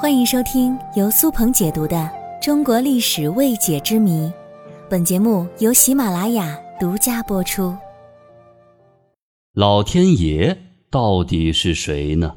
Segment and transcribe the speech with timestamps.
[0.00, 1.94] 欢迎收听由苏鹏解读的
[2.42, 4.28] 《中国历史未解之谜》，
[4.88, 7.76] 本节目由喜马拉雅独家播出。
[9.52, 10.56] 老天爷
[10.90, 12.34] 到底是谁呢？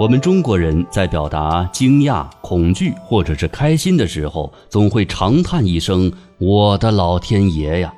[0.00, 7.94] 我们中国人在表达惊讶、恐惧或者是开心的时候，总会长叹一声：“我的老天爷呀！”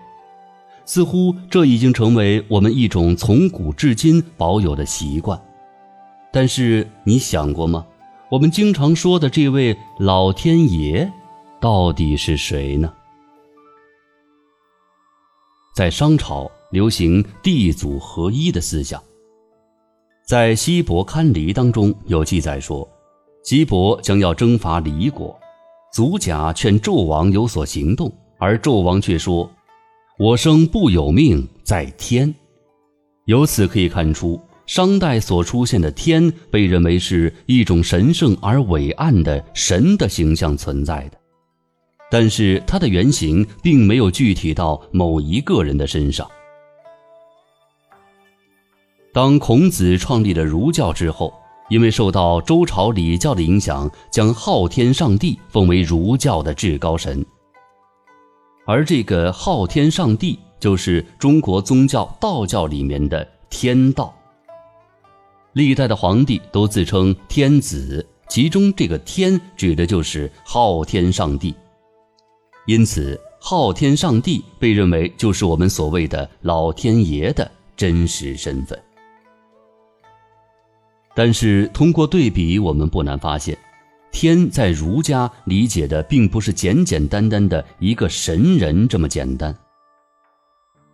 [0.86, 5.38] 似乎这已经成为我们一种从古至今保有的习惯，
[6.32, 7.84] 但是你想过吗？
[8.30, 11.10] 我们经常说的这位老天爷，
[11.60, 12.92] 到底是谁呢？
[15.74, 19.02] 在商朝流行地祖合一的思想，
[20.24, 22.88] 在西伯堪离当中有记载说，
[23.42, 25.36] 西伯将要征伐离国，
[25.92, 29.50] 祖甲劝纣王有所行动，而纣王却说。
[30.18, 32.34] 我生不有命在天，
[33.26, 41.18] 由此可以看出，商代所出现的天被认为是一种神圣而伟岸的神的形象存在的，
[42.10, 46.26] 但是它的原型并没有具体到某一个人的身上。
[49.12, 51.30] 当孔子创立了儒教之后，
[51.68, 57.22] 因为受到周朝礼教的影响，将昊天上帝奉为儒教的至高神。
[58.66, 64.12] 而这个昊天上帝，就是中国宗教道教里面的天道。
[65.52, 71.54] 历代的皇帝都自称天子，其中这个“天”指的就是昊天上帝。
[72.66, 78.76] 因此，昊天上帝被认为就是我们所谓的老天爷的真实身份。
[81.14, 83.56] 但是，通过对比，我们不难发现。
[84.16, 89.54] 天在儒家理解的并不是简简单单的一个神人这么简单。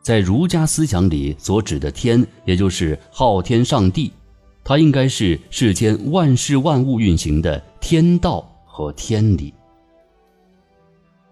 [0.03, 4.13] 在儒家思想里所指的天，也就是昊天上帝，
[4.65, 9.55] 它应该是世间万事万物运行的天道和天理。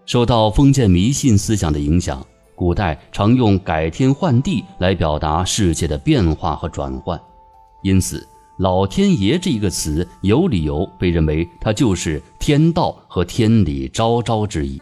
[0.05, 7.19] 受到封建迷信思想的影响，古代常用改天换地来表达世界的变化和转换，
[7.83, 8.25] 因此。
[8.61, 14.79] 老天爷这一个词，有理由被认为它就是天道和天理昭昭之意。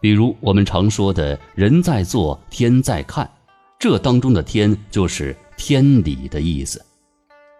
[0.00, 3.30] 比如我们常说的“人在做，天在看”，
[3.78, 6.82] 这当中的“天”就是天理的意思。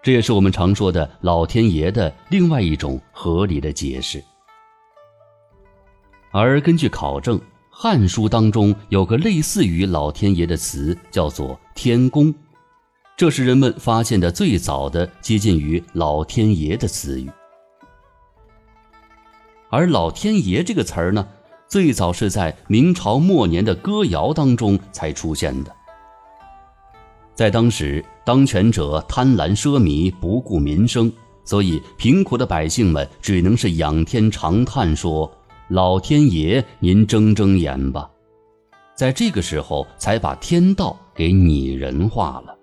[0.03, 4.25] 这也是我们常说的老天爷的另外一种合理的解释。
[6.31, 7.39] 而根据考证，
[7.69, 12.35] 《汉书》当中有个类似于老天爷的词，叫做“天公”。
[13.19, 17.29] 这是人们发现的最早的接近于“老天爷”的词语，
[19.71, 21.27] 而“老天爷”这个词儿呢，
[21.67, 25.75] 最早是在明朝末年的歌谣当中才出现的。
[27.35, 31.13] 在当时，当权者贪婪奢靡，不顾民生，
[31.45, 35.29] 所以贫苦的百姓们只能是仰天长叹，说
[35.71, 38.09] ：“老天爷，您睁睁眼吧！”
[38.95, 42.55] 在这个时候，才把天道给拟人化了。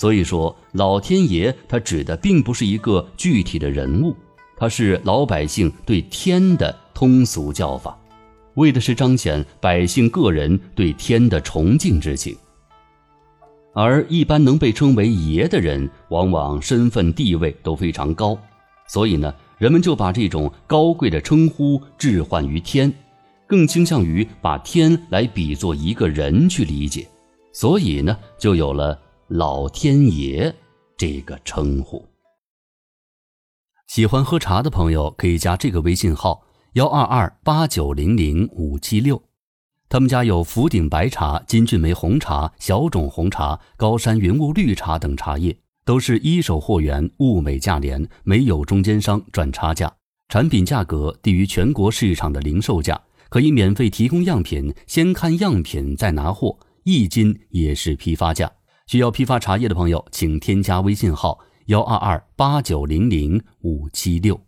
[0.00, 4.16] 所以说，老天爷他指的并不是一个具体的人物，
[4.56, 7.94] 他是老百姓对天的通俗叫法，
[8.54, 12.34] 为的是彰显百姓个人对天的崇敬之情。
[13.74, 18.38] 而一般能被称为爷的人，往往身份地位都非常高，
[18.88, 22.90] 所以呢，人们就把这种高贵的称呼置换于天，
[23.46, 27.06] 更倾向于把天来比作一个人去理解，
[27.52, 28.98] 所以呢，就有了。
[29.32, 30.52] 老天爷
[30.96, 32.04] 这个称呼，
[33.86, 36.42] 喜欢喝茶的朋友可以加这个微信号
[36.72, 39.22] 幺二二八九零零五七六，
[39.88, 49.94] 他们家有福鼎白茶、金骏眉红茶、小种红茶、高山云雾绿茶等茶叶，都是一手货源，物美价廉，没有中间商赚差价，
[50.28, 58.50] 产品价格低于全国市场的零售价，可以免费提供样品，先看样品再拿货，一斤也是批发价。
[58.90, 64.40] 需要批发茶叶的朋友，请添加微信号幺二二八九零零五七六。